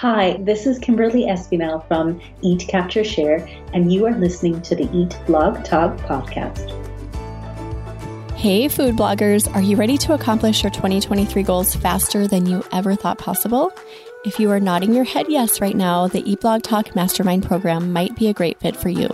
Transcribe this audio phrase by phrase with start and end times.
[0.00, 4.88] Hi, this is Kimberly Espinel from Eat Capture Share, and you are listening to the
[4.96, 6.70] Eat Blog Talk podcast.
[8.36, 12.94] Hey, food bloggers, are you ready to accomplish your 2023 goals faster than you ever
[12.94, 13.72] thought possible?
[14.24, 17.92] If you are nodding your head yes right now, the Eat Blog Talk Mastermind program
[17.92, 19.08] might be a great fit for you.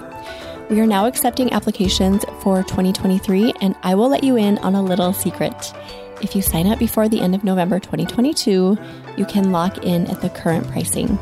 [0.69, 4.83] We are now accepting applications for 2023, and I will let you in on a
[4.83, 5.73] little secret.
[6.25, 8.79] If you sign up before the end of November 2022,
[9.19, 11.19] you can lock in at the current pricing.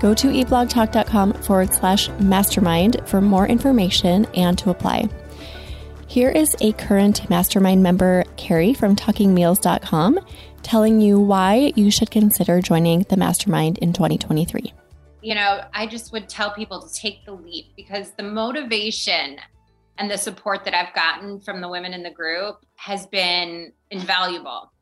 [0.00, 5.08] Go to eatblogtalk.com forward slash mastermind for more information and to apply.
[6.08, 10.18] Here is a current mastermind member, Carrie from talkingmeals.com,
[10.64, 14.72] telling you why you should consider joining the mastermind in 2023.
[15.22, 19.38] You know, I just would tell people to take the leap because the motivation
[20.00, 24.72] and the support that I've gotten from the women in the group has been invaluable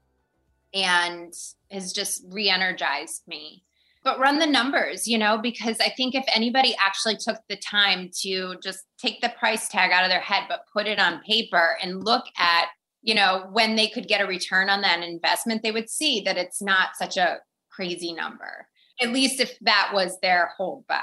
[0.73, 1.33] and
[1.73, 3.65] has just re energized me.
[4.05, 8.11] But run the numbers, you know, because I think if anybody actually took the time
[8.21, 11.77] to just take the price tag out of their head, but put it on paper
[11.83, 12.67] and look at,
[13.03, 16.39] you know, when they could get a return on that investment, they would see that
[16.39, 17.39] it's not such a
[17.73, 18.69] crazy number,
[19.03, 21.03] at least if that was their holdback.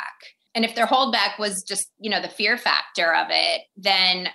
[0.55, 4.29] And if their holdback was just, you know, the fear factor of it, then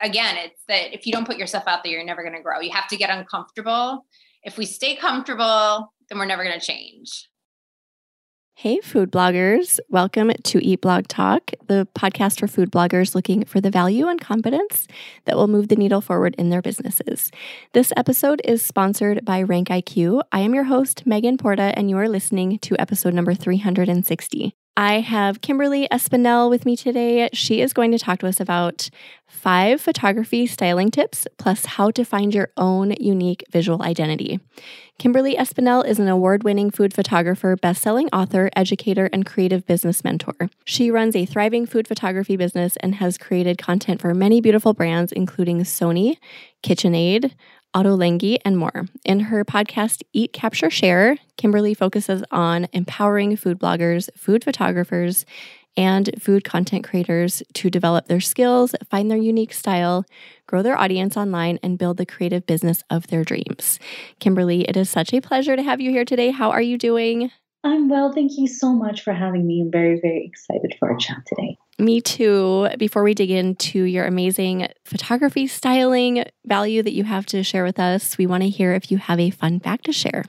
[0.00, 2.60] again, it's that if you don't put yourself out there, you're never going to grow.
[2.60, 4.06] You have to get uncomfortable.
[4.42, 7.28] If we stay comfortable, then we're never going to change.
[8.56, 9.80] Hey, food bloggers.
[9.90, 14.20] Welcome to Eat Blog Talk, the podcast for food bloggers looking for the value and
[14.20, 14.86] confidence
[15.24, 17.30] that will move the needle forward in their businesses.
[17.72, 20.22] This episode is sponsored by Rank IQ.
[20.30, 24.54] I am your host, Megan Porta, and you are listening to episode number 360.
[24.76, 27.28] I have Kimberly Espinel with me today.
[27.32, 28.90] She is going to talk to us about
[29.28, 34.40] five photography styling tips, plus how to find your own unique visual identity.
[34.98, 40.02] Kimberly Espinel is an award winning food photographer, best selling author, educator, and creative business
[40.02, 40.34] mentor.
[40.64, 45.12] She runs a thriving food photography business and has created content for many beautiful brands,
[45.12, 46.16] including Sony,
[46.64, 47.32] KitchenAid,
[47.74, 48.86] Ottolenghi, and more.
[49.04, 55.26] In her podcast, Eat, Capture, Share, Kimberly focuses on empowering food bloggers, food photographers,
[55.76, 60.04] and food content creators to develop their skills, find their unique style,
[60.46, 63.80] grow their audience online, and build the creative business of their dreams.
[64.20, 66.30] Kimberly, it is such a pleasure to have you here today.
[66.30, 67.30] How are you doing?
[67.64, 68.12] I'm well.
[68.12, 69.62] Thank you so much for having me.
[69.62, 71.56] I'm very, very excited for our chat today.
[71.78, 72.68] Me too.
[72.78, 77.80] Before we dig into your amazing photography styling value that you have to share with
[77.80, 80.24] us, we want to hear if you have a fun fact to share.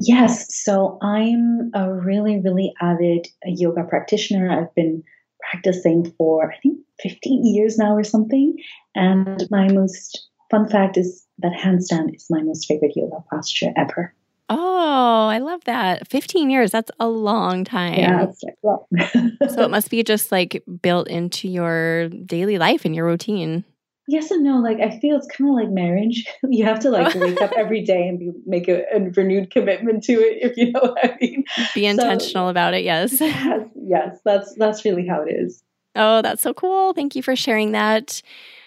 [0.00, 0.54] Yes.
[0.64, 4.50] So I'm a really, really avid yoga practitioner.
[4.50, 5.02] I've been
[5.50, 8.56] practicing for, I think, 15 years now or something.
[8.94, 14.14] And my most fun fact is that handstand is my most favorite yoga posture ever.
[14.50, 16.08] Oh, I love that.
[16.08, 17.98] 15 years, that's a long time.
[17.98, 18.26] Yeah,
[18.62, 23.64] like, so it must be just like built into your daily life and your routine.
[24.10, 24.56] Yes and no.
[24.56, 26.24] Like I feel it's kind of like marriage.
[26.48, 30.02] You have to like wake up every day and be, make a, a, renewed commitment
[30.04, 31.44] to it, if you know what I mean.
[31.74, 32.84] Be intentional so, about it.
[32.84, 33.20] Yes.
[33.20, 33.68] Yes.
[33.76, 34.18] Yes.
[34.24, 35.62] That's that's really how it is.
[35.94, 36.94] Oh, that's so cool.
[36.94, 38.22] Thank you for sharing that.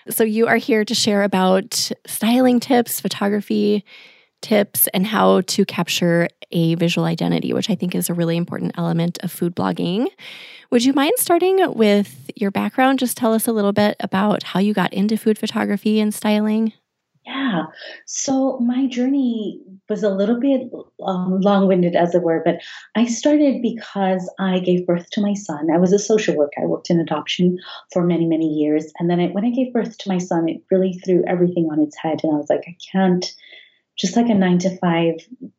[0.10, 3.84] So you are here to share about styling tips, photography,
[4.42, 8.74] tips and how to capture a visual identity, which I think is a really important
[8.78, 10.08] element of food blogging.
[10.70, 13.00] Would you mind starting with your background?
[13.00, 16.74] Just tell us a little bit about how you got into food photography and styling.
[17.26, 17.66] Yeah.
[18.08, 20.72] So my journey was a little bit
[21.06, 22.56] um, long winded, as it were, but
[22.96, 25.70] I started because I gave birth to my son.
[25.72, 26.62] I was a social worker.
[26.64, 27.60] I worked in adoption
[27.94, 28.92] for many, many years.
[29.00, 31.80] And then I, when I gave birth to my son, it really threw everything on
[31.80, 32.22] its head.
[32.24, 33.26] And I was like, I can't
[34.02, 35.14] just like a nine to five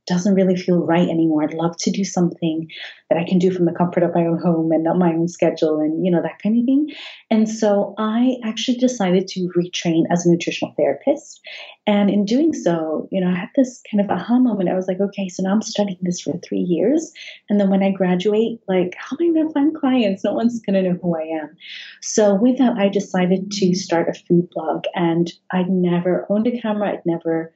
[0.09, 1.45] doesn't really feel right anymore.
[1.45, 2.69] I'd love to do something
[3.09, 5.29] that I can do from the comfort of my own home and not my own
[5.29, 6.89] schedule and, you know, that kind of thing.
[7.31, 11.41] And so I actually decided to retrain as a nutritional therapist.
[11.87, 14.69] And in doing so, you know, I had this kind of aha moment.
[14.69, 17.13] I was like, okay, so now I'm studying this for three years.
[17.49, 20.25] And then when I graduate, like, how am I going to find clients?
[20.25, 21.57] No one's going to know who I am.
[22.01, 24.85] So with that, I decided to start a food blog.
[24.97, 26.91] And I'd never owned a camera.
[26.91, 27.53] I'd never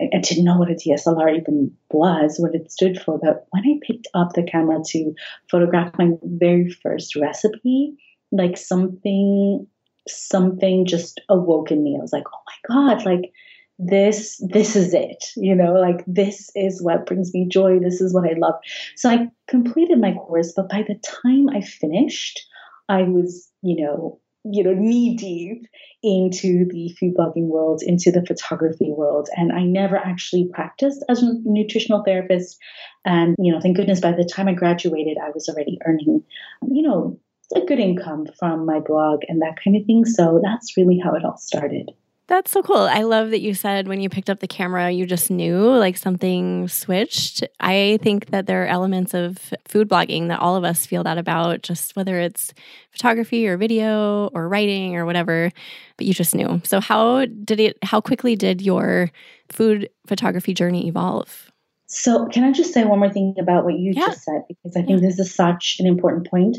[0.00, 3.18] I, didn't know what a DSLR even was, what it stood for.
[3.18, 5.14] But when I picked up the camera to
[5.50, 7.94] photograph my very first recipe,
[8.32, 9.66] like something,
[10.08, 11.96] something just awoke in me.
[11.98, 13.32] I was like, oh my God, like
[13.78, 17.78] this, this is it, you know, like this is what brings me joy.
[17.78, 18.54] This is what I love.
[18.96, 22.46] So I completed my course, but by the time I finished,
[22.88, 25.66] I was, you know, you know, knee deep
[26.02, 29.28] into the food blogging world, into the photography world.
[29.36, 32.58] And I never actually practiced as a nutritional therapist.
[33.04, 36.22] And, you know, thank goodness by the time I graduated, I was already earning,
[36.70, 37.18] you know,
[37.54, 40.04] a good income from my blog and that kind of thing.
[40.04, 41.90] So that's really how it all started.
[42.30, 42.76] That's so cool.
[42.76, 45.96] I love that you said when you picked up the camera, you just knew like
[45.96, 47.42] something switched.
[47.58, 51.18] I think that there are elements of food blogging that all of us feel that
[51.18, 52.54] about, just whether it's
[52.92, 55.50] photography or video or writing or whatever,
[55.96, 56.62] but you just knew.
[56.62, 59.10] So, how did it, how quickly did your
[59.50, 61.50] food photography journey evolve?
[61.88, 64.06] So, can I just say one more thing about what you yeah.
[64.06, 64.42] just said?
[64.46, 65.08] Because I think yeah.
[65.08, 66.58] this is such an important point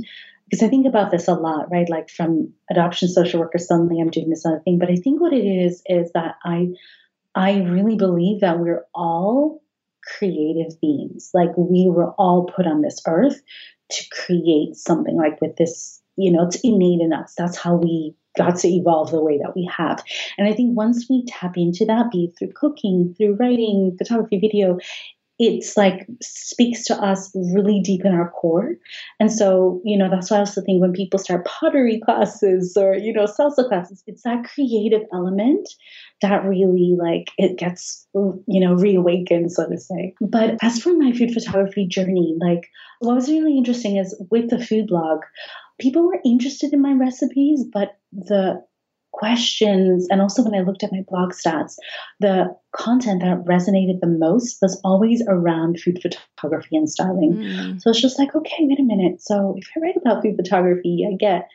[0.52, 1.90] because I think about this a lot, right?
[1.90, 4.80] Like from adoption social worker, suddenly I'm doing this other thing.
[4.80, 6.68] But I think what it is is that I
[7.34, 9.64] I really believe that we're all
[10.04, 11.32] creative beings.
[11.34, 13.42] Like we were all put on this earth
[13.92, 17.34] to create something like with this, you know, it's innate in us.
[17.38, 20.04] That's how we got to evolve the way that we have.
[20.38, 24.40] And I think once we tap into that, be it through cooking, through writing, photography,
[24.40, 24.80] video,
[25.44, 28.76] it's like speaks to us really deep in our core.
[29.20, 32.94] And so, you know, that's why I also think when people start pottery classes or,
[32.94, 35.68] you know, salsa classes, it's that creative element
[36.22, 40.14] that really like it gets, you know, reawakened, so to say.
[40.22, 44.64] But as for my food photography journey, like what was really interesting is with the
[44.64, 45.22] food blog,
[45.80, 48.64] people were interested in my recipes, but the
[49.12, 51.76] questions and also when I looked at my blog stats,
[52.20, 57.34] the content that resonated the most was always around food photography and styling.
[57.34, 57.82] Mm.
[57.82, 59.22] So it's just like, okay, wait a minute.
[59.22, 61.50] So if I write about food photography, I get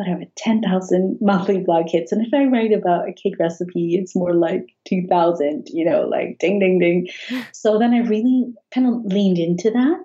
[0.00, 2.10] whatever 10,000 monthly blog hits.
[2.10, 6.38] And if I write about a cake recipe, it's more like 2,000, you know, like
[6.38, 7.08] ding, ding, ding.
[7.52, 10.04] So then I really kind of leaned into that.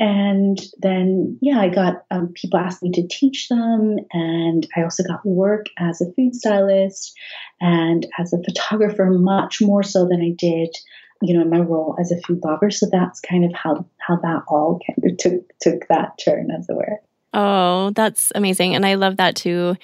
[0.00, 3.98] And then, yeah, I got um, people asked me to teach them.
[4.12, 7.12] And I also got work as a food stylist
[7.60, 10.74] and as a photographer, much more so than I did,
[11.20, 12.72] you know, in my role as a food blogger.
[12.72, 16.66] So that's kind of how, how that all kind of took, took that turn, as
[16.70, 17.00] it were.
[17.34, 18.74] Oh, that's amazing.
[18.74, 19.76] And I love that too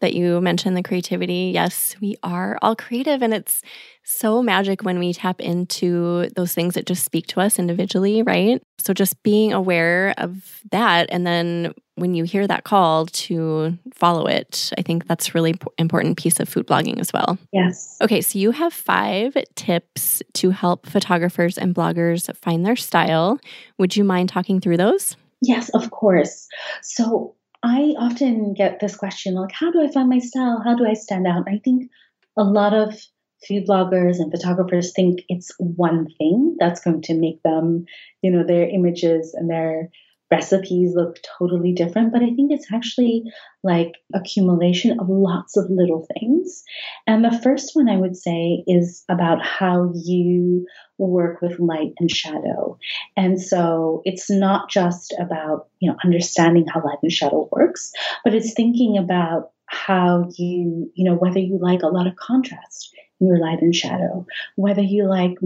[0.00, 1.50] that you mentioned the creativity.
[1.54, 3.62] Yes, we are all creative, and it's
[4.02, 8.62] so magic when we tap into those things that just speak to us individually, right?
[8.78, 14.26] So, just being aware of that, and then when you hear that call to follow
[14.26, 17.38] it, I think that's really important piece of food blogging as well.
[17.52, 17.96] Yes.
[18.02, 23.38] Okay, so you have five tips to help photographers and bloggers find their style.
[23.78, 25.16] Would you mind talking through those?
[25.40, 26.48] Yes, of course.
[26.82, 30.60] So, I often get this question like, how do I find my style?
[30.62, 31.48] How do I stand out?
[31.48, 31.90] I think
[32.36, 32.94] a lot of
[33.48, 37.86] food bloggers and photographers think it's one thing that's going to make them,
[38.20, 39.88] you know, their images and their
[40.30, 43.24] recipes look totally different, but I think it's actually
[43.62, 46.62] like accumulation of lots of little things.
[47.06, 50.66] And the first one I would say is about how you
[50.98, 52.78] work with light and shadow.
[53.16, 57.92] And so it's not just about, you know, understanding how light and shadow works,
[58.24, 62.94] but it's thinking about how you, you know, whether you like a lot of contrast
[63.20, 64.26] your light and shadow,
[64.56, 65.36] whether you like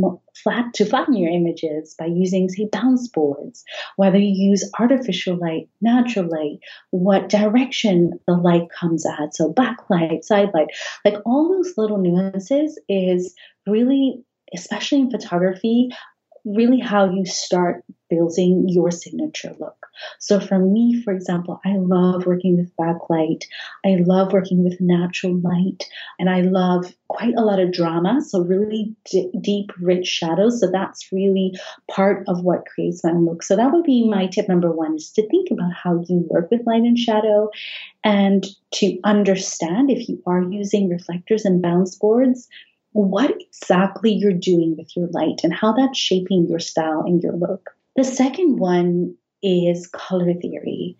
[0.42, 3.64] flat to flatten your images by using, say, bounce boards,
[3.96, 6.58] whether you use artificial light, natural light,
[6.90, 10.68] what direction the light comes at, so backlight, side light,
[11.04, 13.34] like all those little nuances is
[13.66, 14.22] really,
[14.54, 15.90] especially in photography,
[16.56, 19.86] really how you start building your signature look.
[20.18, 23.42] So for me, for example, I love working with backlight.
[23.84, 25.84] I love working with natural light
[26.18, 28.20] and I love quite a lot of drama.
[28.22, 30.60] So really d- deep, rich shadows.
[30.60, 31.58] So that's really
[31.90, 33.42] part of what creates my look.
[33.42, 36.50] So that would be my tip number one is to think about how you work
[36.50, 37.50] with light and shadow
[38.04, 42.48] and to understand if you are using reflectors and bounce boards,
[42.92, 47.34] what exactly you're doing with your light and how that's shaping your style and your
[47.34, 47.70] look.
[47.96, 50.96] The second one is color theory.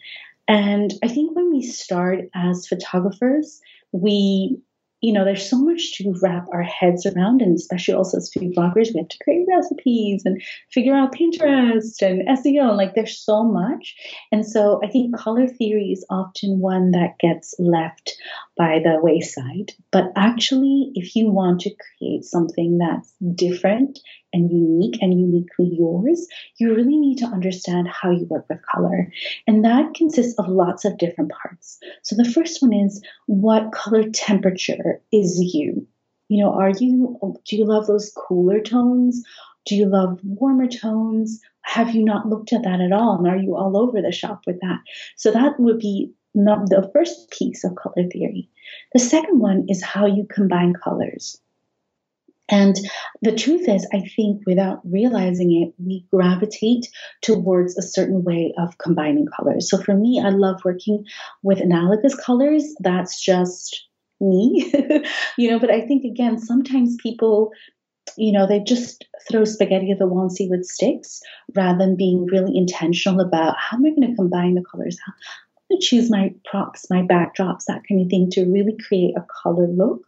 [0.47, 3.61] And I think when we start as photographers,
[3.93, 4.59] we
[5.01, 8.55] you know, there's so much to wrap our heads around, and especially also as food
[8.57, 12.69] bloggers, we have to create recipes and figure out Pinterest and SEO.
[12.69, 13.95] And Like, there's so much.
[14.33, 18.17] And so I think color theory is often one that gets left
[18.57, 19.73] by the wayside.
[19.93, 24.01] But actually, if you want to create something that's different
[24.33, 26.27] and unique and uniquely yours,
[26.59, 29.11] you really need to understand how you work with color.
[29.47, 31.79] And that consists of lots of different parts.
[32.03, 35.87] So the first one is what color temperature is you?
[36.29, 39.23] You know, are you, do you love those cooler tones?
[39.65, 41.41] Do you love warmer tones?
[41.63, 43.19] Have you not looked at that at all?
[43.19, 44.79] And are you all over the shop with that?
[45.17, 48.49] So that would be the first piece of color theory.
[48.93, 51.41] The second one is how you combine colors.
[52.49, 52.77] And
[53.21, 56.87] the truth is, I think without realizing it, we gravitate
[57.23, 59.69] towards a certain way of combining colors.
[59.69, 61.05] So for me, I love working
[61.43, 62.75] with analogous colors.
[62.81, 63.87] That's just
[64.21, 64.73] me,
[65.39, 67.51] you know, but I think again, sometimes people,
[68.17, 71.21] you know, they just throw spaghetti at the wall and see what sticks
[71.55, 74.99] rather than being really intentional about how am I going to combine the colors?
[75.05, 78.77] How, I'm going to choose my props, my backdrops, that kind of thing to really
[78.89, 80.03] create a color look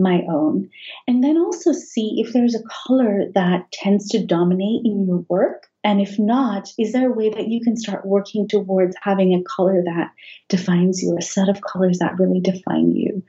[0.00, 0.70] my own.
[1.06, 5.66] And then also see if there's a color that tends to dominate in your work.
[5.84, 9.42] And if not, is there a way that you can start working towards having a
[9.44, 10.10] color that
[10.48, 13.22] defines you, a set of colors that really define you?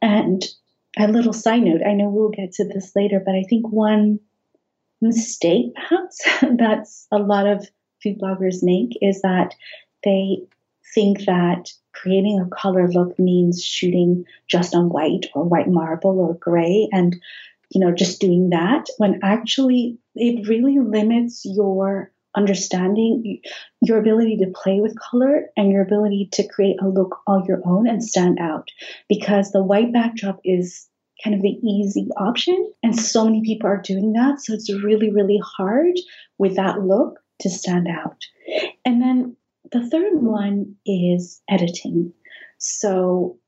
[0.00, 0.42] And
[0.98, 4.20] a little side note, I know we'll get to this later, but I think one
[5.00, 6.22] mistake perhaps
[6.58, 7.66] that's a lot of
[8.02, 9.54] food bloggers make is that
[10.04, 10.38] they
[10.94, 16.34] think that creating a color look means shooting just on white or white marble or
[16.34, 17.16] gray and
[17.70, 23.40] you know just doing that when actually it really limits your understanding
[23.80, 27.60] your ability to play with color and your ability to create a look all your
[27.66, 28.68] own and stand out
[29.08, 30.86] because the white backdrop is
[31.22, 34.40] kind of the easy option and so many people are doing that.
[34.40, 35.94] So it's really really hard
[36.38, 38.16] with that look to stand out.
[38.84, 39.36] And then
[39.72, 42.12] the third one is editing.
[42.58, 43.38] So,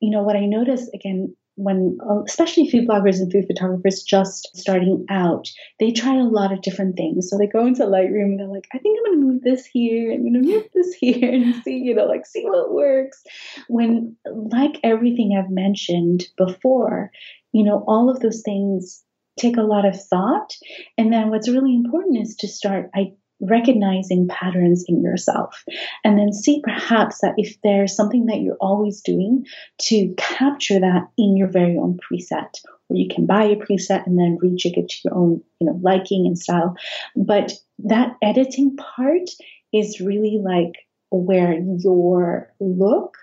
[0.00, 4.50] you know, what I notice again, when uh, especially food bloggers and food photographers just
[4.54, 5.48] starting out,
[5.80, 7.30] they try a lot of different things.
[7.30, 9.64] So they go into Lightroom and they're like, I think I'm going to move this
[9.64, 13.22] here, I'm going to move this here, and see, you know, like see what works.
[13.68, 17.10] When, like everything I've mentioned before,
[17.52, 19.02] you know, all of those things
[19.38, 20.54] take a lot of thought.
[20.98, 25.64] And then what's really important is to start I, recognizing patterns in yourself
[26.04, 29.44] and then see perhaps that if there's something that you're always doing
[29.78, 32.48] to capture that in your very own preset
[32.88, 35.78] or you can buy a preset and then rejig it to your own you know
[35.82, 36.74] liking and style
[37.14, 39.28] but that editing part
[39.72, 40.72] is really like
[41.10, 43.16] where your look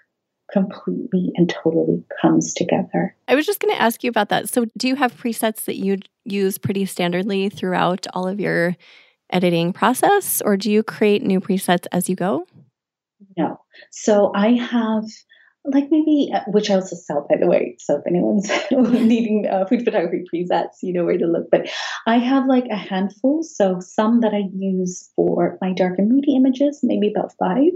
[0.51, 3.15] completely and totally comes together.
[3.27, 4.49] I was just going to ask you about that.
[4.49, 8.75] So, do you have presets that you use pretty standardly throughout all of your
[9.33, 12.45] editing process or do you create new presets as you go?
[13.37, 13.59] No.
[13.91, 15.05] So I have
[15.65, 17.77] like maybe uh, which I also sell by the way.
[17.79, 21.49] So if anyone's needing uh, food photography presets, you know where to look.
[21.51, 21.69] But
[22.05, 23.43] I have like a handful.
[23.43, 27.71] So some that I use for my dark and moody images, maybe about five,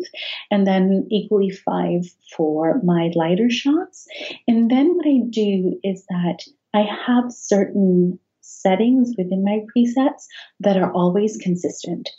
[0.51, 4.05] and then equally five for my lighter shots.
[4.47, 6.39] And then what I do is that
[6.73, 10.25] I have certain settings within my presets
[10.59, 12.09] that are always consistent.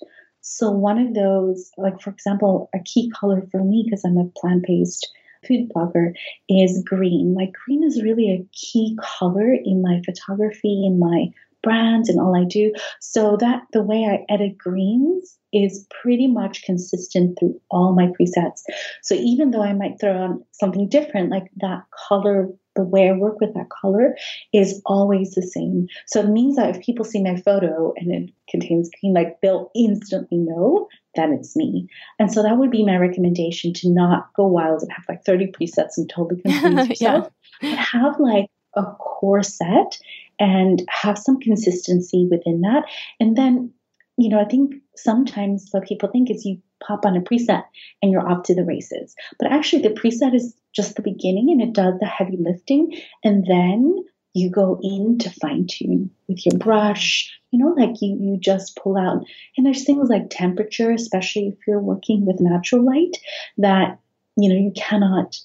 [0.41, 4.31] So, one of those, like for example, a key color for me, because I'm a
[4.41, 5.09] plant based
[5.47, 6.15] food blogger,
[6.49, 7.35] is green.
[7.35, 11.27] Like, green is really a key color in my photography, in my
[11.63, 12.73] brands, and all I do.
[13.01, 18.63] So, that the way I edit greens is pretty much consistent through all my presets.
[19.03, 22.49] So, even though I might throw on something different, like that color
[22.79, 24.17] the way I work with that color
[24.53, 25.89] is always the same.
[26.07, 29.73] So it means that if people see my photo and it contains green, like they'll
[29.75, 30.87] instantly know
[31.17, 31.89] that it's me.
[32.21, 35.49] And so that would be my recommendation to not go wild and have like 30
[35.49, 37.29] presets and totally confuse yourself,
[37.61, 37.71] yeah.
[37.71, 39.99] but have like a core set
[40.39, 42.85] and have some consistency within that.
[43.21, 43.73] And then,
[44.17, 47.65] you know, I think sometimes what people think is you pop on a preset
[48.03, 49.15] and you're off to the races.
[49.39, 53.01] But actually, the preset is just the beginning and it does the heavy lifting.
[53.25, 54.05] And then
[54.35, 57.33] you go in to fine tune with your brush.
[57.51, 59.25] You know, like you, you just pull out.
[59.57, 63.17] And there's things like temperature, especially if you're working with natural light,
[63.57, 63.99] that,
[64.37, 65.37] you know, you cannot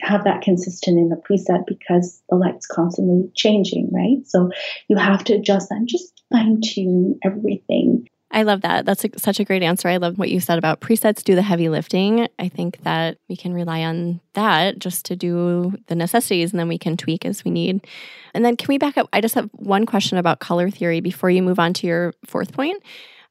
[0.00, 4.26] have that consistent in the preset because the light's constantly changing, right?
[4.26, 4.50] So
[4.88, 8.84] you have to adjust that and just fine tune everything I love that.
[8.84, 9.88] That's a, such a great answer.
[9.88, 12.28] I love what you said about presets do the heavy lifting.
[12.38, 16.68] I think that we can rely on that just to do the necessities and then
[16.68, 17.86] we can tweak as we need.
[18.34, 19.08] And then can we back up?
[19.12, 22.52] I just have one question about color theory before you move on to your fourth
[22.52, 22.82] point.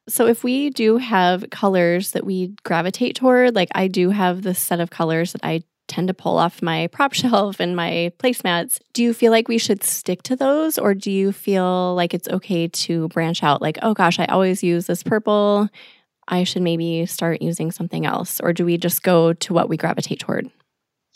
[0.09, 4.57] So if we do have colors that we gravitate toward, like I do have this
[4.57, 8.79] set of colors that I tend to pull off my prop shelf and my placemats.
[8.93, 12.27] Do you feel like we should stick to those or do you feel like it's
[12.29, 15.69] okay to branch out like, oh gosh, I always use this purple.
[16.27, 18.39] I should maybe start using something else?
[18.41, 20.49] Or do we just go to what we gravitate toward?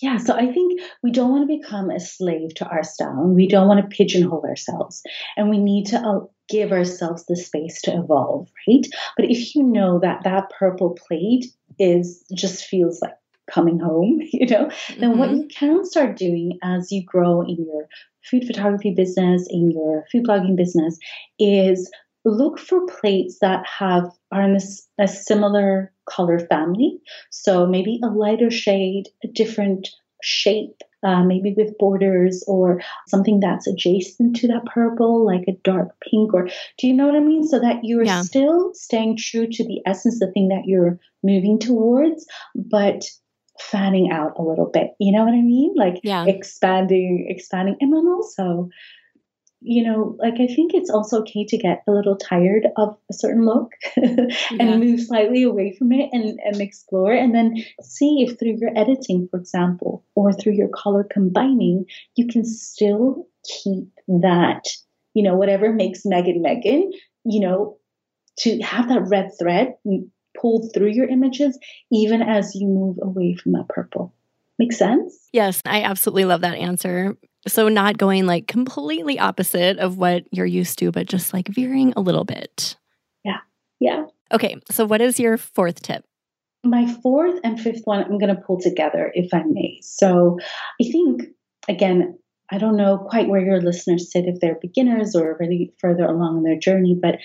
[0.02, 3.36] Yeah, so I think we don't want to become a slave to our style and
[3.36, 5.04] we don't want to pigeonhole ourselves.
[5.38, 8.86] And we need to uh, give ourselves the space to evolve, right?
[9.16, 11.46] But if you know that that purple plate
[11.78, 13.14] is just feels like
[13.54, 15.00] coming home, you know, mm-hmm.
[15.00, 15.42] then what mm-hmm.
[15.42, 17.88] you can start doing as you grow in your
[18.30, 20.98] food photography business, in your food blogging business,
[21.40, 21.90] is
[22.24, 27.00] look for plates that have are in a, a similar color family.
[27.32, 29.90] So maybe a lighter shade, a different
[30.22, 35.90] shape, uh, maybe with borders or something that's adjacent to that purple, like a dark
[36.10, 37.48] pink, or do you know what I mean?
[37.48, 38.22] So that you're yeah.
[38.22, 43.04] still staying true to the essence, the thing that you're moving towards, but
[43.60, 44.92] fanning out a little bit.
[45.00, 45.74] You know what I mean?
[45.76, 46.26] Like yeah.
[46.26, 48.70] expanding, expanding, and then also
[49.64, 53.14] you know, like I think it's also okay to get a little tired of a
[53.14, 54.78] certain look and yeah.
[54.78, 59.28] move slightly away from it and, and explore and then see if through your editing,
[59.30, 64.64] for example, or through your color combining, you can still keep that,
[65.14, 66.92] you know, whatever makes Megan Megan,
[67.24, 67.78] you know,
[68.40, 69.76] to have that red thread
[70.42, 71.58] pulled through your images,
[71.92, 74.14] even as you move away from that purple.
[74.58, 75.30] Make sense?
[75.32, 77.16] Yes, I absolutely love that answer
[77.48, 81.94] so, not going like completely opposite of what you're used to, but just like veering
[81.98, 82.78] a little bit.
[83.26, 83.40] Yeah.
[83.80, 84.06] Yeah.
[84.32, 84.58] Okay.
[84.70, 86.06] So, what is your fourth tip?
[86.64, 89.80] My fourth and fifth one, I'm going to pull together, if I may.
[89.82, 90.38] So,
[90.80, 91.24] I think,
[91.68, 92.20] again,
[92.52, 96.38] I don't know quite where your listeners sit, if they're beginners or really further along
[96.38, 97.18] in their journey, but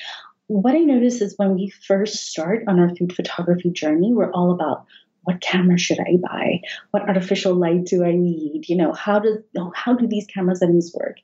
[0.48, 4.52] what I notice is when we first start on our food photography journey, we're all
[4.52, 4.86] about
[5.22, 6.60] what camera should I buy?
[6.92, 8.68] What artificial light do I need?
[8.68, 9.38] You know, how does
[9.74, 11.16] how do these camera settings work?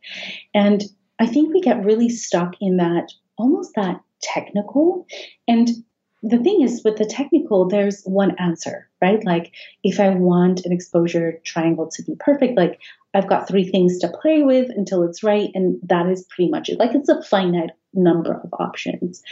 [0.53, 0.83] And
[1.21, 5.07] I think we get really stuck in that almost that technical.
[5.47, 5.69] And
[6.25, 9.25] the thing is with the technical, there's one answer, right?
[9.25, 9.53] Like
[9.85, 12.81] if I want an exposure triangle to be perfect, like
[13.15, 16.69] I've got three things to play with until it's right, and that is pretty much
[16.69, 16.79] it.
[16.79, 19.23] Like it's a finite number of options.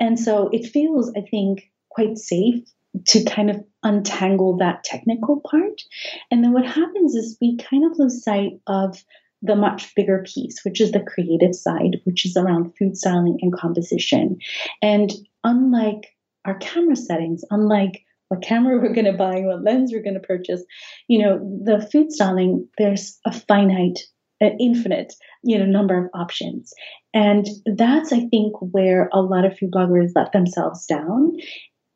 [0.00, 2.64] And so it feels, I think, quite safe
[3.06, 5.82] to kind of untangle that technical part.
[6.30, 9.02] And then what happens is we kind of lose sight of
[9.42, 13.52] the much bigger piece, which is the creative side, which is around food styling and
[13.52, 14.38] composition.
[14.82, 15.10] And
[15.44, 16.08] unlike
[16.44, 20.20] our camera settings, unlike what camera we're going to buy, what lens we're going to
[20.20, 20.62] purchase,
[21.08, 24.00] you know, the food styling, there's a finite,
[24.40, 26.72] an infinite, you know, number of options.
[27.12, 31.36] And that's, I think, where a lot of food bloggers let themselves down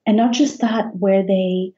[0.06, 1.72] and not just that, where they,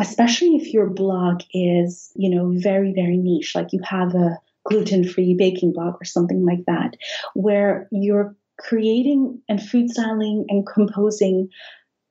[0.00, 5.06] especially if your blog is, you know, very, very niche, like you have a gluten
[5.06, 6.96] free baking blog or something like that,
[7.34, 11.48] where you're creating and food styling and composing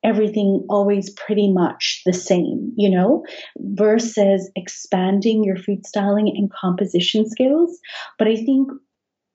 [0.04, 3.24] everything always pretty much the same, you know,
[3.58, 7.78] versus expanding your food styling and composition skills.
[8.18, 8.70] But I think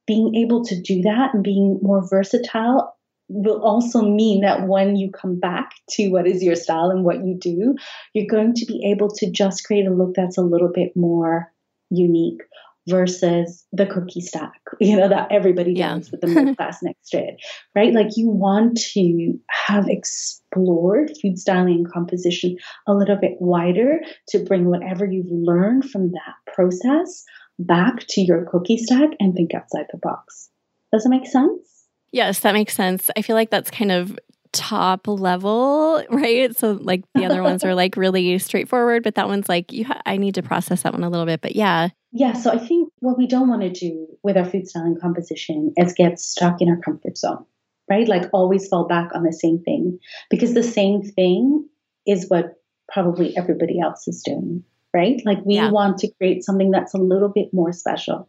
[0.07, 2.95] being able to do that and being more versatile
[3.27, 7.23] will also mean that when you come back to what is your style and what
[7.23, 7.75] you do,
[8.13, 11.51] you're going to be able to just create a look that's a little bit more
[11.91, 12.41] unique
[12.89, 15.95] versus the cookie stack, you know, that everybody yeah.
[15.95, 17.35] does with the middle class next to it,
[17.75, 17.93] right?
[17.93, 23.99] Like you want to have explored food styling and composition a little bit wider
[24.29, 27.23] to bring whatever you've learned from that process
[27.59, 30.49] back to your cookie stack and think outside the box.
[30.91, 31.85] Does it make sense?
[32.11, 33.11] Yes, that makes sense.
[33.15, 34.17] I feel like that's kind of
[34.51, 36.57] top level, right?
[36.57, 40.01] So like the other ones are like really straightforward, but that one's like you ha-
[40.05, 41.89] I need to process that one a little bit, but yeah.
[42.11, 45.73] Yeah, so I think what we don't want to do with our food styling composition
[45.77, 47.45] is get stuck in our comfort zone,
[47.89, 48.07] right?
[48.07, 51.67] Like always fall back on the same thing because the same thing
[52.07, 52.55] is what
[52.91, 55.21] probably everybody else is doing, right?
[55.23, 55.69] Like we yeah.
[55.69, 58.27] want to create something that's a little bit more special.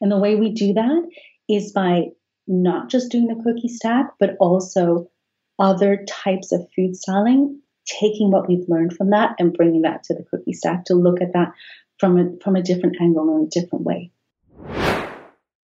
[0.00, 1.08] And the way we do that
[1.48, 2.08] is by
[2.46, 5.08] not just doing the cookie stack, but also
[5.58, 10.14] other types of food styling, taking what we've learned from that and bringing that to
[10.14, 11.52] the cookie stack to look at that
[11.98, 14.12] from a, from a different angle and a different way.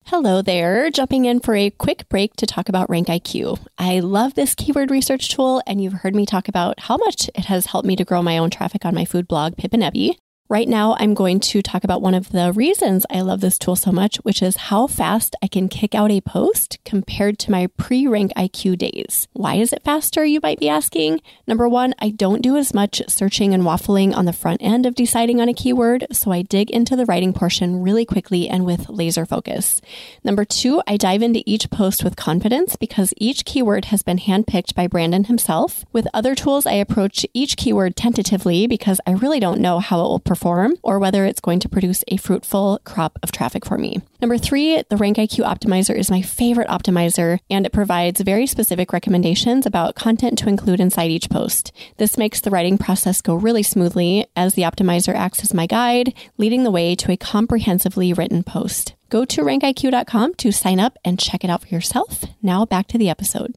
[0.06, 3.58] Hello there, jumping in for a quick break to talk about Rank IQ.
[3.76, 7.44] I love this keyword research tool, and you've heard me talk about how much it
[7.44, 10.18] has helped me to grow my own traffic on my food blog, Pip and.
[10.50, 13.76] Right now, I'm going to talk about one of the reasons I love this tool
[13.76, 17.66] so much, which is how fast I can kick out a post compared to my
[17.76, 19.28] pre rank IQ days.
[19.34, 21.20] Why is it faster, you might be asking?
[21.46, 24.94] Number one, I don't do as much searching and waffling on the front end of
[24.94, 28.88] deciding on a keyword, so I dig into the writing portion really quickly and with
[28.88, 29.82] laser focus.
[30.24, 34.74] Number two, I dive into each post with confidence because each keyword has been handpicked
[34.74, 35.84] by Brandon himself.
[35.92, 40.08] With other tools, I approach each keyword tentatively because I really don't know how it
[40.08, 43.76] will perform perform or whether it's going to produce a fruitful crop of traffic for
[43.76, 44.00] me.
[44.20, 48.92] Number three, the Rank IQ Optimizer is my favorite optimizer and it provides very specific
[48.92, 51.72] recommendations about content to include inside each post.
[51.96, 56.14] This makes the writing process go really smoothly as the optimizer acts as my guide,
[56.36, 58.94] leading the way to a comprehensively written post.
[59.10, 62.24] Go to rankiq.com to sign up and check it out for yourself.
[62.42, 63.54] Now back to the episode.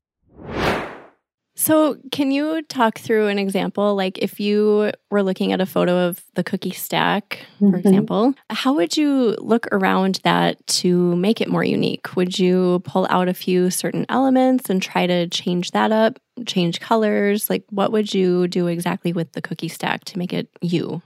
[1.56, 3.96] So, can you talk through an example?
[3.96, 7.76] Like, if you were looking at a photo of the cookie stack, for mm-hmm.
[7.76, 12.16] example, how would you look around that to make it more unique?
[12.16, 16.80] Would you pull out a few certain elements and try to change that up, change
[16.80, 17.50] colors?
[17.50, 21.02] Like, what would you do exactly with the cookie stack to make it you?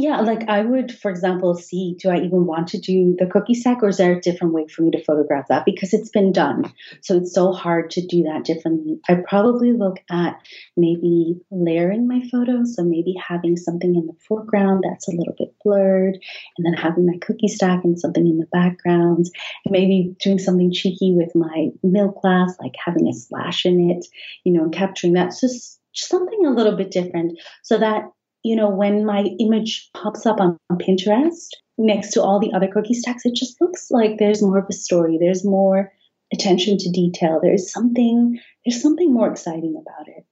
[0.00, 3.54] Yeah, like I would, for example, see do I even want to do the cookie
[3.54, 5.64] stack or is there a different way for me to photograph that?
[5.64, 6.72] Because it's been done.
[7.02, 9.00] So it's so hard to do that differently.
[9.08, 10.40] I'd probably look at
[10.76, 12.76] maybe layering my photos.
[12.76, 16.16] So maybe having something in the foreground that's a little bit blurred,
[16.56, 19.26] and then having my cookie stack and something in the background.
[19.64, 24.06] And maybe doing something cheeky with my milk glass, like having a slash in it,
[24.44, 25.34] you know, and capturing that.
[25.40, 28.04] just something a little bit different so that
[28.48, 32.66] you know, when my image pops up on, on Pinterest next to all the other
[32.66, 35.18] cookie stacks, it just looks like there's more of a story.
[35.20, 35.92] There's more
[36.32, 37.40] attention to detail.
[37.42, 40.24] There's something there's something more exciting about it.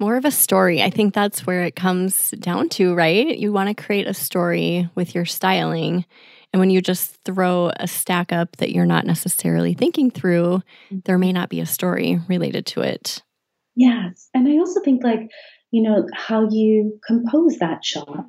[0.00, 0.82] More of a story.
[0.82, 3.38] I think that's where it comes down to, right?
[3.38, 6.04] You want to create a story with your styling.
[6.52, 10.98] And when you just throw a stack up that you're not necessarily thinking through, mm-hmm.
[11.04, 13.22] there may not be a story related to it.
[13.76, 14.28] Yes.
[14.34, 15.30] And I also think like
[15.72, 18.26] you know, how you compose that shot.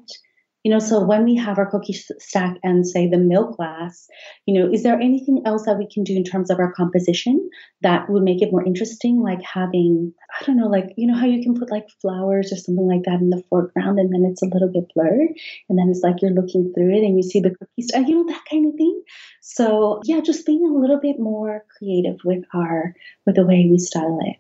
[0.63, 4.07] You know, so when we have our cookie stack and say the milk glass,
[4.45, 7.49] you know, is there anything else that we can do in terms of our composition
[7.81, 9.21] that would make it more interesting?
[9.21, 12.55] Like having, I don't know, like, you know, how you can put like flowers or
[12.55, 15.31] something like that in the foreground and then it's a little bit blurred.
[15.67, 18.15] And then it's like you're looking through it and you see the cookies, uh, you
[18.15, 19.03] know, that kind of thing.
[19.41, 23.79] So yeah, just being a little bit more creative with our, with the way we
[23.79, 24.37] style it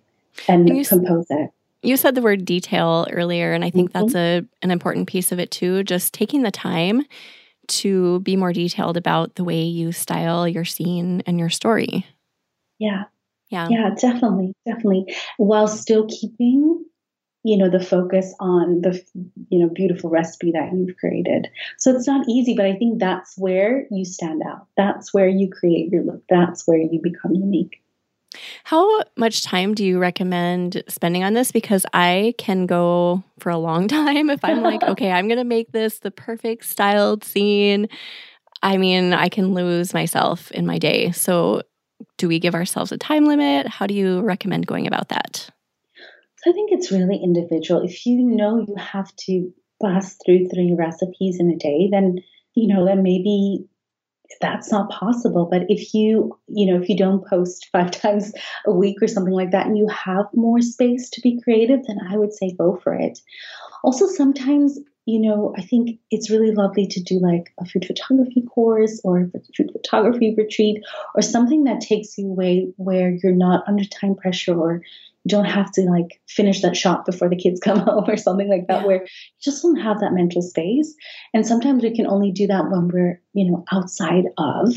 [0.47, 1.49] and, and compose it
[1.83, 4.07] you said the word detail earlier, and I think mm-hmm.
[4.07, 5.83] that's a an important piece of it too.
[5.83, 7.03] Just taking the time
[7.67, 12.05] to be more detailed about the way you style your scene and your story.
[12.79, 13.03] Yeah.
[13.49, 13.67] Yeah.
[13.69, 14.53] Yeah, definitely.
[14.65, 15.15] Definitely.
[15.37, 16.83] While still keeping,
[17.43, 19.01] you know, the focus on the,
[19.49, 21.49] you know, beautiful recipe that you've created.
[21.77, 24.67] So it's not easy, but I think that's where you stand out.
[24.75, 26.23] That's where you create your look.
[26.29, 27.82] That's where you become unique.
[28.63, 31.51] How much time do you recommend spending on this?
[31.51, 35.43] Because I can go for a long time if I'm like, okay, I'm going to
[35.43, 37.87] make this the perfect styled scene.
[38.61, 41.11] I mean, I can lose myself in my day.
[41.11, 41.63] So,
[42.17, 43.67] do we give ourselves a time limit?
[43.67, 45.49] How do you recommend going about that?
[46.45, 47.81] I think it's really individual.
[47.81, 52.17] If you know you have to blast through three recipes in a day, then
[52.55, 53.65] you know, then maybe
[54.41, 55.47] that's not possible.
[55.49, 58.33] But if you you know if you don't post five times
[58.65, 61.99] a week or something like that and you have more space to be creative then
[62.09, 63.19] i would say go for it.
[63.83, 68.41] Also sometimes you know i think it's really lovely to do like a food photography
[68.41, 70.81] course or a food photography retreat
[71.15, 74.81] or something that takes you away where you're not under time pressure or
[75.27, 78.67] don't have to like finish that shot before the kids come home or something like
[78.67, 78.87] that yeah.
[78.87, 80.95] where you just don't have that mental space
[81.33, 84.73] and sometimes we can only do that when we're you know outside of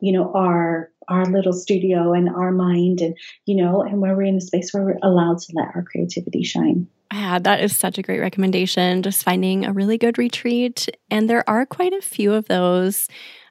[0.00, 4.22] you know our our little studio and our mind and you know and where we're
[4.22, 7.96] in a space where we're allowed to let our creativity shine yeah, that is such
[7.96, 9.02] a great recommendation.
[9.02, 10.88] Just finding a really good retreat.
[11.10, 13.08] And there are quite a few of those.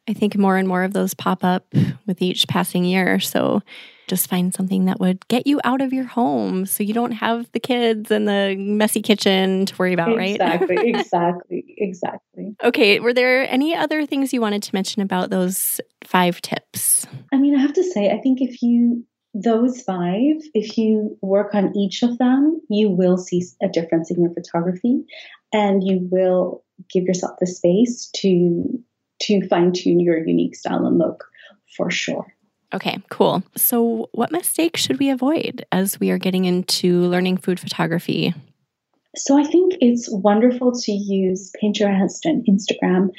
[0.08, 1.66] I think more and more of those pop up
[2.06, 3.20] with each passing year.
[3.20, 3.62] So
[4.08, 7.52] just find something that would get you out of your home so you don't have
[7.52, 10.86] the kids and the messy kitchen to worry about, exactly, right?
[10.86, 12.56] Exactly, exactly, exactly.
[12.64, 17.06] Okay, were there any other things you wanted to mention about those five tips?
[17.34, 21.54] I mean, I have to say, I think if you those five, if you work
[21.54, 25.04] on each of them, you will see a difference in your photography
[25.54, 28.82] and you will give yourself the space to
[29.22, 31.26] to fine tune your unique style and look
[31.76, 32.26] for sure.
[32.74, 33.44] Okay, cool.
[33.56, 38.34] So, what mistakes should we avoid as we are getting into learning food photography?
[39.16, 43.12] So, I think it's wonderful to use Pinterest and Instagram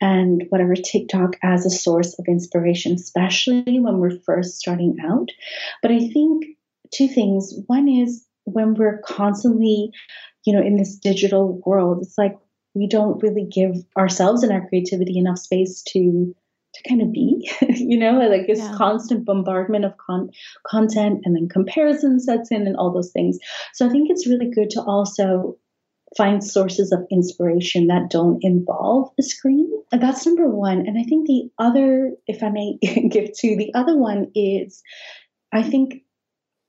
[0.00, 5.28] and whatever TikTok as a source of inspiration, especially when we're first starting out.
[5.82, 6.46] But I think
[6.92, 7.54] two things.
[7.66, 9.90] One is when we're constantly,
[10.44, 12.36] you know, in this digital world, it's like
[12.74, 16.34] we don't really give ourselves and our creativity enough space to
[16.74, 18.74] to kind of be, you know, like this yeah.
[18.76, 20.30] constant bombardment of con-
[20.66, 23.38] content and then comparison sets in and all those things.
[23.74, 25.56] So I think it's really good to also
[26.16, 29.70] find sources of inspiration that don't involve a screen.
[29.92, 30.78] And that's number one.
[30.80, 34.82] And I think the other, if I may give to, the other one is
[35.52, 36.02] I think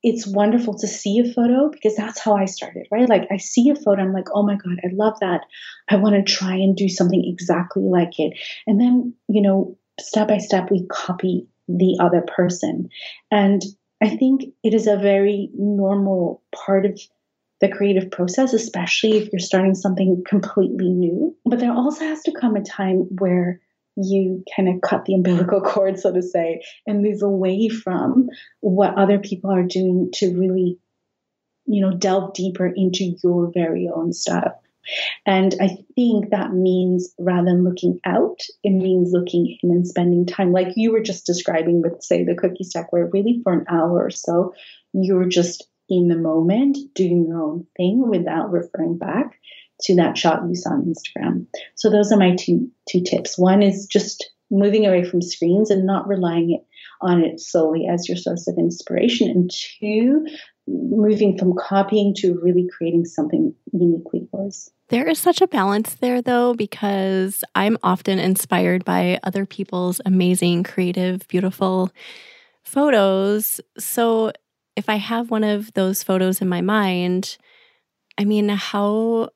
[0.06, 3.10] it's wonderful to see a photo because that's how I started, right?
[3.10, 5.42] Like I see a photo, I'm like, oh my God, I love that.
[5.90, 8.38] I want to try and do something exactly like it.
[8.68, 12.90] And then, you know, step by step, we copy the other person.
[13.32, 13.64] And
[14.00, 17.02] I think it is a very normal part of
[17.60, 21.36] the creative process, especially if you're starting something completely new.
[21.46, 23.60] But there also has to come a time where
[23.96, 28.30] you kind of cut the umbilical cord, so to say, and move away from
[28.60, 30.78] what other people are doing to really,
[31.66, 34.62] you know, delve deeper into your very own style.
[35.26, 40.28] And I think that means rather than looking out, it means looking in and spending
[40.28, 43.66] time, like you were just describing with, say, the cookie stack, where really for an
[43.68, 44.54] hour or so,
[44.94, 49.40] you're just in the moment doing your own thing without referring back
[49.82, 51.46] to that shot you saw on Instagram.
[51.76, 53.38] So those are my two two tips.
[53.38, 56.66] One is just moving away from screens and not relying it
[57.02, 59.30] on it solely as your source of inspiration.
[59.30, 60.26] And two,
[60.68, 64.72] moving from copying to really creating something uniquely yours.
[64.90, 70.64] There is such a balance there, though, because I'm often inspired by other people's amazing,
[70.64, 71.92] creative, beautiful
[72.64, 73.60] photos.
[73.80, 74.32] So
[74.76, 77.38] if I have one of those photos in my mind,
[78.18, 79.30] I mean, how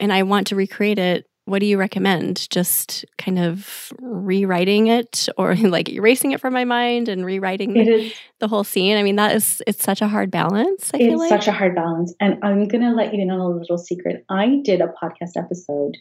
[0.00, 2.48] and I want to recreate it, what do you recommend?
[2.50, 8.12] Just kind of rewriting it or like erasing it from my mind and rewriting the,
[8.38, 8.96] the, whole scene?
[8.96, 10.90] I mean, that is, it's such a hard balance.
[10.94, 11.28] I it's like.
[11.28, 12.14] such a hard balance.
[12.20, 14.24] And I'm going to let you in on a little secret.
[14.28, 15.96] I did a podcast episode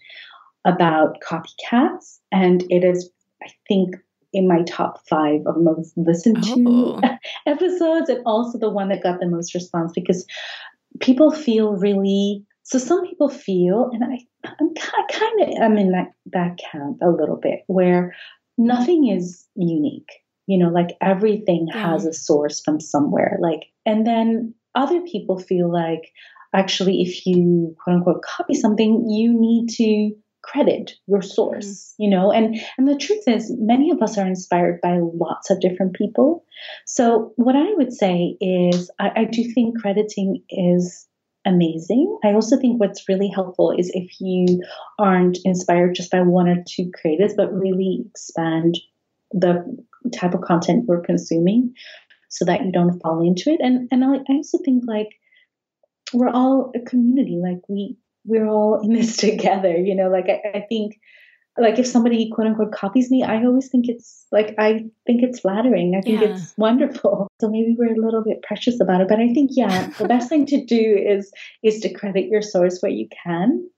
[0.65, 3.09] about copycats, and it is,
[3.41, 3.95] I think,
[4.33, 7.01] in my top five of most listened to oh.
[7.47, 10.25] episodes, and also the one that got the most response because
[10.99, 16.11] people feel really so some people feel, and I, I'm kind of I'm in that
[16.33, 18.13] that camp a little bit, where
[18.59, 20.11] nothing is unique.
[20.45, 21.91] You know, like everything yeah.
[21.91, 23.39] has a source from somewhere.
[23.41, 26.11] Like, and then other people feel like
[26.53, 32.05] actually, if you quote unquote copy something, you need to credit your source mm.
[32.05, 35.59] you know and and the truth is many of us are inspired by lots of
[35.59, 36.45] different people
[36.85, 41.08] so what i would say is i, I do think crediting is
[41.45, 42.17] amazing.
[42.23, 44.61] I also think what's really helpful is if you
[44.97, 48.77] aren't inspired just by one or two creators, but really expand
[49.31, 49.63] the
[50.13, 51.73] type of content you're consuming
[52.29, 53.59] so that you don't fall into it.
[53.61, 55.09] And and I, I also think like
[56.13, 57.39] we're all a community.
[57.41, 60.99] Like we we're all in this together, you know, like I, I think
[61.57, 65.39] like if somebody quote unquote copies me, I always think it's like I think it's
[65.39, 65.95] flattering.
[65.97, 66.29] I think yeah.
[66.29, 67.27] it's wonderful.
[67.41, 69.07] So maybe we're a little bit precious about it.
[69.07, 71.31] But I think yeah, the best thing to do is
[71.63, 73.69] is to credit your source where you can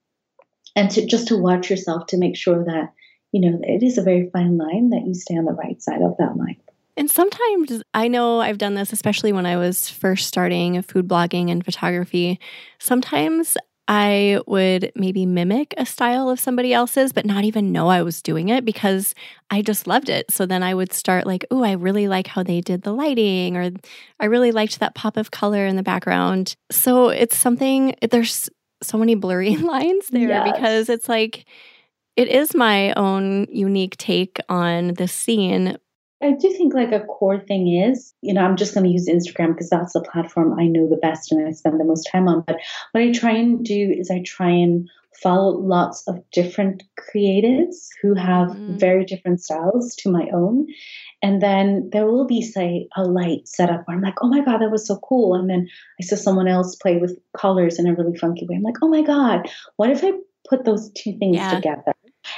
[0.76, 2.94] and to just to watch yourself to make sure that,
[3.32, 6.02] you know, it is a very fine line that you stay on the right side
[6.02, 6.58] of that line.
[6.98, 11.50] And sometimes I know I've done this, especially when I was first starting food blogging
[11.50, 12.40] and photography.
[12.80, 13.58] Sometimes
[13.94, 18.22] I would maybe mimic a style of somebody else's, but not even know I was
[18.22, 19.14] doing it because
[19.50, 20.32] I just loved it.
[20.32, 23.58] So then I would start like, oh, I really like how they did the lighting,
[23.58, 23.70] or
[24.18, 26.56] I really liked that pop of color in the background.
[26.72, 28.50] So it's something, there's
[28.82, 30.50] so many blurry lines there yes.
[30.54, 31.44] because it's like,
[32.16, 35.78] it is my own unique take on the scene,
[36.22, 39.10] I do think like a core thing is, you know, I'm just going to use
[39.10, 42.28] Instagram because that's the platform I know the best and I spend the most time
[42.28, 42.44] on.
[42.46, 42.58] But
[42.92, 44.90] what I try and do is I try and
[45.22, 48.80] follow lots of different creatives who have mm.
[48.80, 50.68] very different styles to my own.
[51.22, 54.60] And then there will be, say, a light setup where I'm like, oh my God,
[54.60, 55.36] that was so cool.
[55.36, 55.68] And then
[56.02, 58.56] I saw someone else play with colors in a really funky way.
[58.56, 60.12] I'm like, oh my God, what if I
[60.50, 61.56] put those two things yeah.
[61.56, 61.91] together?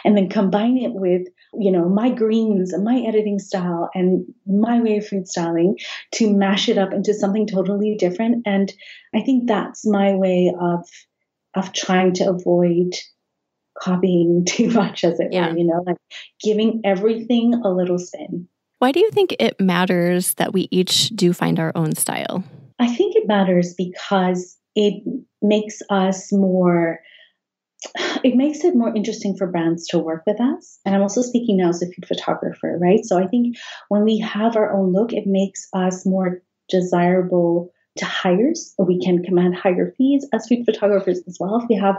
[0.03, 4.81] And then combine it with you know my greens and my editing style and my
[4.81, 5.77] way of food styling
[6.13, 8.43] to mash it up into something totally different.
[8.45, 8.71] And
[9.15, 10.87] i think that's my way of
[11.55, 12.95] of trying to avoid
[13.79, 15.51] copying too much as it yeah.
[15.51, 15.97] were you know like
[16.41, 18.47] giving everything a little spin.
[18.79, 22.43] Why do you think it matters that we each do find our own style?
[22.79, 25.03] I think it matters because it
[25.41, 26.99] makes us more
[28.23, 30.79] it makes it more interesting for brands to work with us.
[30.85, 33.03] And I'm also speaking now as a food photographer, right?
[33.03, 33.57] So I think
[33.89, 38.73] when we have our own look, it makes us more desirable to hires.
[38.79, 41.97] We can command higher fees as food photographers as well if we have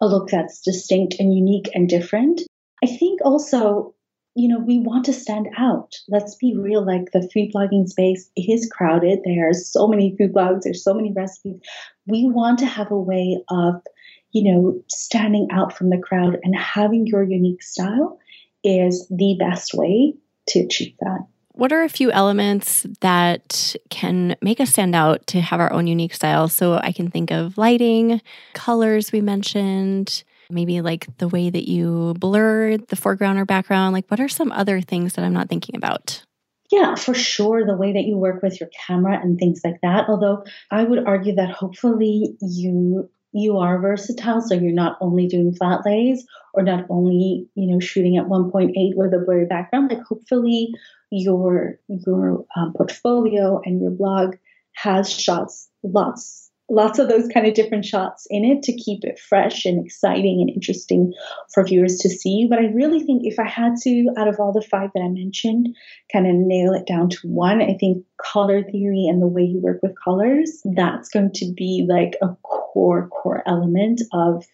[0.00, 2.40] a look that's distinct and unique and different.
[2.82, 3.94] I think also,
[4.34, 5.92] you know, we want to stand out.
[6.08, 9.20] Let's be real, like the food blogging space is crowded.
[9.24, 11.60] There's so many food blogs, there's so many recipes.
[12.06, 13.82] We want to have a way of
[14.34, 18.18] you know, standing out from the crowd and having your unique style
[18.64, 20.14] is the best way
[20.48, 21.20] to achieve that.
[21.52, 25.86] What are a few elements that can make us stand out to have our own
[25.86, 26.48] unique style?
[26.48, 28.20] So I can think of lighting,
[28.54, 33.92] colors we mentioned, maybe like the way that you blur the foreground or background.
[33.92, 36.24] Like, what are some other things that I'm not thinking about?
[36.72, 37.64] Yeah, for sure.
[37.64, 40.08] The way that you work with your camera and things like that.
[40.08, 45.54] Although I would argue that hopefully you you are versatile, so you're not only doing
[45.54, 49.90] flat lays or not only you know shooting at 1.8 with a blurry background.
[49.90, 50.72] Like hopefully
[51.10, 54.36] your your um, portfolio and your blog
[54.72, 59.18] has shots lots lots of those kind of different shots in it to keep it
[59.18, 61.12] fresh and exciting and interesting
[61.52, 62.46] for viewers to see.
[62.48, 65.08] But I really think if I had to, out of all the five that I
[65.08, 65.76] mentioned,
[66.12, 69.60] kind of nail it down to one, I think color theory and the way you
[69.60, 74.44] work with colors, that's going to be like a core, core element of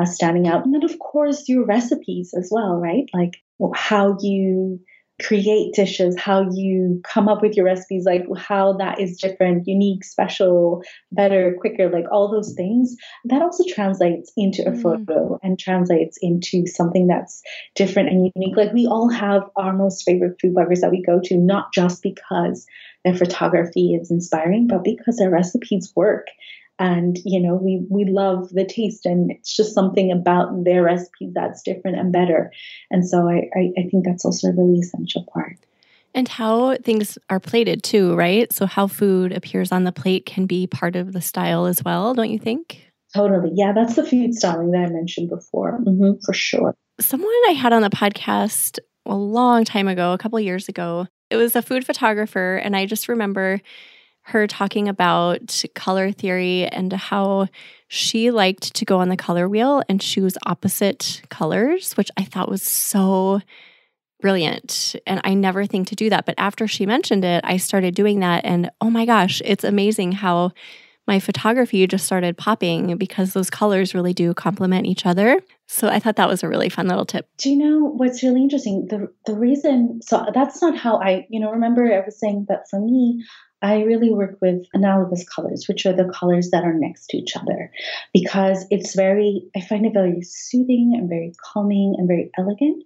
[0.00, 0.64] uh, standing out.
[0.64, 3.08] And then, of course, your recipes as well, right?
[3.12, 3.42] Like
[3.74, 4.80] how you
[5.22, 10.04] create dishes, how you come up with your recipes, like how that is different, unique,
[10.04, 14.82] special, better, quicker, like all those things, that also translates into a mm.
[14.82, 17.42] photo and translates into something that's
[17.74, 18.56] different and unique.
[18.56, 22.02] Like we all have our most favorite food bloggers that we go to, not just
[22.02, 22.66] because
[23.04, 26.26] their photography is inspiring, but because their recipes work
[26.78, 31.30] and you know we we love the taste and it's just something about their recipe
[31.32, 32.52] that's different and better.
[32.90, 35.56] And so I, I, I think that's also a really essential part.
[36.14, 38.52] And how things are plated too right?
[38.52, 42.14] So how food appears on the plate can be part of the style as well
[42.14, 42.82] don't you think?
[43.14, 43.50] Totally.
[43.54, 46.74] Yeah that's the food styling that i mentioned before mm-hmm, for sure.
[47.00, 51.36] Someone i had on the podcast a long time ago a couple years ago it
[51.36, 53.60] was a food photographer and i just remember
[54.26, 57.46] her talking about color theory and how
[57.86, 62.48] she liked to go on the color wheel and choose opposite colors, which I thought
[62.48, 63.40] was so
[64.20, 64.96] brilliant.
[65.06, 66.26] And I never think to do that.
[66.26, 68.44] But after she mentioned it, I started doing that.
[68.44, 70.50] And oh my gosh, it's amazing how
[71.06, 75.40] my photography just started popping because those colors really do complement each other.
[75.68, 77.28] So I thought that was a really fun little tip.
[77.38, 78.88] Do you know what's really interesting?
[78.88, 82.68] The the reason so that's not how I, you know, remember I was saying that
[82.68, 83.24] for me,
[83.66, 87.36] I really work with analogous colors, which are the colors that are next to each
[87.36, 87.72] other,
[88.14, 92.84] because it's very, I find it very soothing and very calming and very elegant.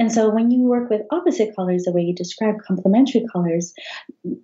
[0.00, 3.72] And so when you work with opposite colors, the way you describe complementary colors,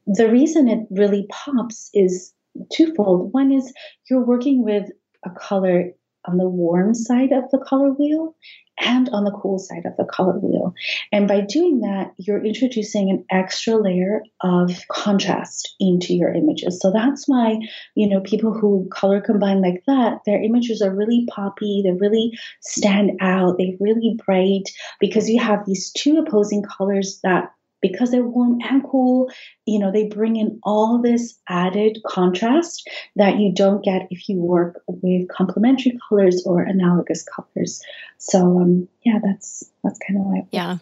[0.07, 2.33] the reason it really pops is
[2.73, 3.33] twofold.
[3.33, 3.73] One is
[4.09, 4.89] you're working with
[5.25, 5.91] a color
[6.27, 8.35] on the warm side of the color wheel
[8.81, 10.75] and on the cool side of the color wheel.
[11.13, 16.81] And by doing that, you're introducing an extra layer of contrast into your images.
[16.81, 17.59] So that's why,
[17.95, 22.33] you know, people who color combine like that, their images are really poppy, they really
[22.63, 24.65] stand out, they're really bright
[25.01, 27.51] because you have these two opposing colors that
[27.83, 29.31] because they're warm and cool,
[29.67, 34.39] you know, they bring in all this added contrast that you don't get if you
[34.39, 37.83] work with complementary colors or analogous colors.
[38.19, 40.47] So, um, yeah, that's that's kind of why.
[40.53, 40.79] Yeah.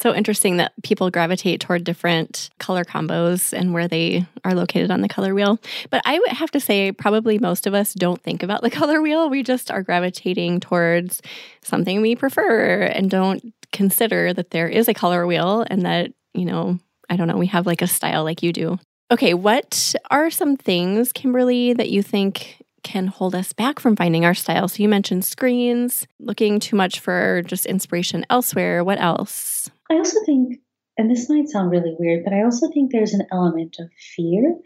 [0.00, 5.02] So interesting that people gravitate toward different color combos and where they are located on
[5.02, 5.58] the color wheel.
[5.90, 9.02] But I would have to say, probably most of us don't think about the color
[9.02, 9.28] wheel.
[9.28, 11.20] We just are gravitating towards
[11.60, 16.44] something we prefer and don't consider that there is a color wheel and that you
[16.44, 18.78] know, I don't know, we have like a style like you do.
[19.10, 24.24] Okay, what are some things, Kimberly, that you think can hold us back from finding
[24.24, 24.68] our style?
[24.68, 28.84] So you mentioned screens, looking too much for just inspiration elsewhere.
[28.84, 29.68] What else?
[29.90, 30.60] I also think,
[30.96, 34.56] and this might sound really weird, but I also think there's an element of fear.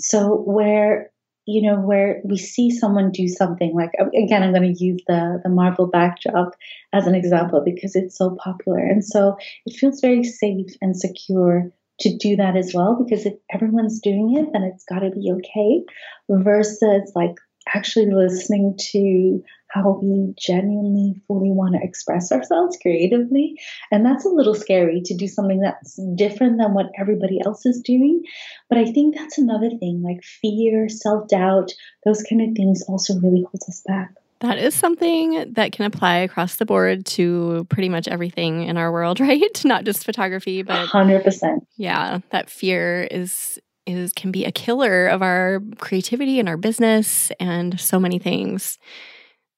[0.00, 1.10] So where
[1.46, 5.40] you know where we see someone do something like again i'm going to use the
[5.42, 6.54] the marble backdrop
[6.92, 8.78] as an example because it's so popular.
[8.78, 13.34] And so it feels very safe and secure to do that as well because if
[13.50, 15.82] everyone's doing it then it's got to be okay
[16.28, 17.36] versus like
[17.74, 19.42] actually listening to
[19.82, 23.56] how we genuinely fully want to express ourselves creatively.
[23.90, 27.80] And that's a little scary to do something that's different than what everybody else is
[27.80, 28.22] doing.
[28.68, 31.72] But I think that's another thing like fear, self doubt,
[32.04, 34.10] those kind of things also really holds us back.
[34.40, 38.92] That is something that can apply across the board to pretty much everything in our
[38.92, 39.64] world, right?
[39.64, 41.58] Not just photography, but 100%.
[41.76, 47.30] Yeah, that fear is is can be a killer of our creativity and our business
[47.38, 48.78] and so many things.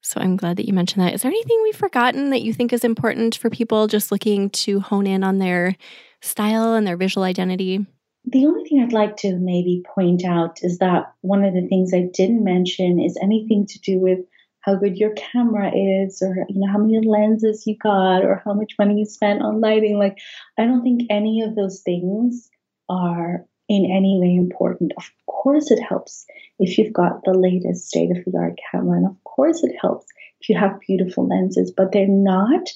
[0.00, 1.14] So I'm glad that you mentioned that.
[1.14, 4.80] Is there anything we've forgotten that you think is important for people just looking to
[4.80, 5.76] hone in on their
[6.20, 7.84] style and their visual identity?
[8.24, 11.92] The only thing I'd like to maybe point out is that one of the things
[11.94, 14.20] I didn't mention is anything to do with
[14.60, 18.52] how good your camera is or you know how many lenses you got or how
[18.52, 20.18] much money you spent on lighting like
[20.58, 22.50] i don't think any of those things
[22.88, 26.26] are in any way important of course it helps
[26.58, 30.06] if you've got the latest state of the art camera and of course it helps
[30.40, 32.68] if you have beautiful lenses but they're not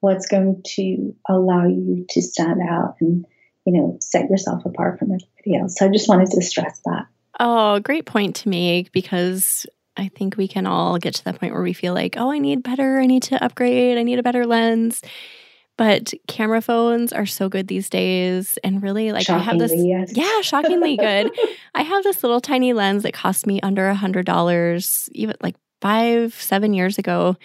[0.00, 3.24] what's going to allow you to stand out and
[3.64, 7.06] you know set yourself apart from everybody else so i just wanted to stress that
[7.38, 11.52] Oh, great point to make because I think we can all get to that point
[11.52, 12.98] where we feel like, oh, I need better.
[12.98, 13.98] I need to upgrade.
[13.98, 15.02] I need a better lens.
[15.78, 18.58] But camera phones are so good these days.
[18.62, 19.72] And really, like, shockingly, I have this.
[19.74, 20.12] Yes.
[20.14, 21.30] Yeah, shockingly good.
[21.74, 26.34] I have this little tiny lens that cost me under a $100, even like five,
[26.34, 27.36] seven years ago.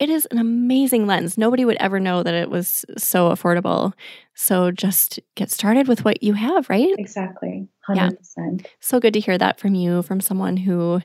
[0.00, 1.38] It is an amazing lens.
[1.38, 3.92] Nobody would ever know that it was so affordable.
[4.34, 6.94] So just get started with what you have, right?
[6.98, 7.68] Exactly.
[7.88, 7.96] 100%.
[7.96, 8.66] Yeah.
[8.80, 11.00] So good to hear that from you, from someone who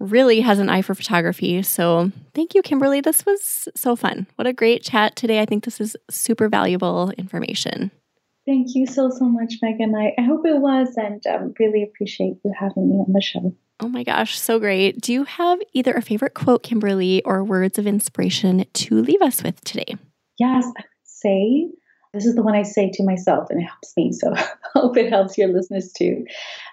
[0.00, 1.62] really has an eye for photography.
[1.62, 3.00] So thank you, Kimberly.
[3.00, 4.26] This was so fun.
[4.36, 5.40] What a great chat today.
[5.40, 7.90] I think this is super valuable information.
[8.46, 9.94] Thank you so, so much, Megan.
[9.94, 13.54] I, I hope it was, and um, really appreciate you having me on the show.
[13.80, 15.00] Oh my gosh, so great.
[15.00, 19.42] Do you have either a favorite quote, Kimberly, or words of inspiration to leave us
[19.42, 19.96] with today?
[20.38, 21.68] Yes, I would say
[22.12, 24.12] this is the one I say to myself, and it helps me.
[24.12, 26.26] So I hope it helps your listeners too.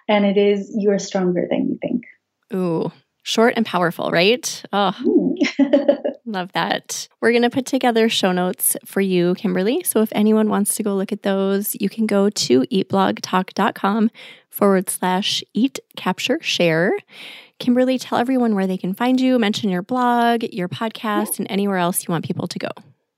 [0.10, 2.04] And it is, You are stronger than you think.
[2.54, 2.92] Ooh,
[3.24, 4.64] Short and powerful, right?
[4.74, 5.36] Oh,
[6.26, 7.08] love that.
[7.20, 9.84] We're going to put together show notes for you, Kimberly.
[9.84, 14.10] So if anyone wants to go look at those, you can go to eatblogtalk.com
[14.50, 16.94] forward slash eat, capture, share.
[17.60, 21.78] Kimberly, tell everyone where they can find you, mention your blog, your podcast, and anywhere
[21.78, 22.70] else you want people to go.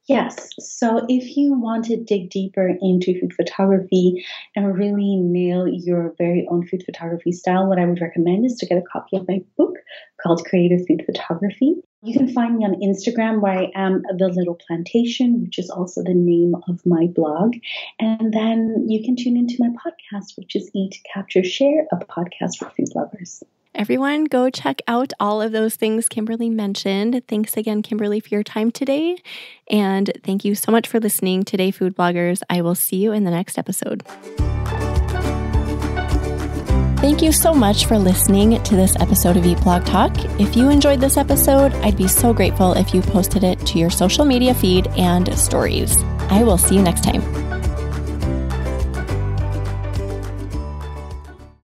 [0.08, 0.49] Yes.
[0.60, 6.45] So if you want to dig deeper into food photography and really nail your very
[6.51, 9.41] own food photography style, what I would recommend is to get a copy of my
[9.58, 9.76] book
[10.22, 11.76] called Creative Food Photography.
[12.06, 16.04] You can find me on Instagram where I am The Little Plantation, which is also
[16.04, 17.56] the name of my blog.
[17.97, 22.58] And then you can tune into my podcast, which is Eat, Capture, Share, a podcast
[22.58, 23.41] for food lovers.
[23.74, 27.22] Everyone, go check out all of those things Kimberly mentioned.
[27.30, 29.18] Thanks again, Kimberly, for your time today.
[29.70, 32.41] And thank you so much for listening today, food bloggers.
[32.49, 34.04] I will see you in the next episode.
[37.04, 40.14] Thank you so much for listening to this episode of Eat Blog Talk.
[40.39, 43.89] If you enjoyed this episode, I'd be so grateful if you posted it to your
[43.89, 46.01] social media feed and stories.
[46.30, 47.22] I will see you next time.